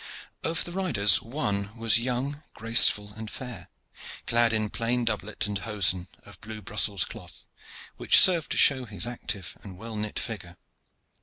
[0.43, 3.69] Of the riders one was young, graceful, and fair,
[4.25, 7.47] clad in plain doublet and hosen of blue Brussels cloth,
[7.97, 10.57] which served to show his active and well knit figure.